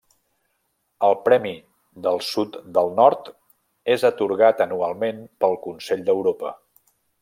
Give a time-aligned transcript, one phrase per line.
[1.07, 3.31] El Premi–Del sud Del nord
[3.97, 6.61] és atorgat anualment pel Consell d'Europa.